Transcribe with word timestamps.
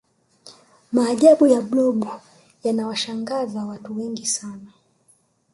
maajabu 0.91 1.47
ya 1.47 1.61
blob 1.61 2.05
yanawashangaza 2.63 3.65
watu 3.65 3.97
wengi 3.97 4.25
sana 4.25 4.73